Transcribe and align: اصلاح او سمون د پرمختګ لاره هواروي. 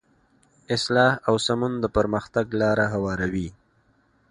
اصلاح 0.75 1.13
او 1.27 1.33
سمون 1.47 1.73
د 1.79 1.85
پرمختګ 1.97 2.45
لاره 2.61 2.85
هواروي. 2.93 3.47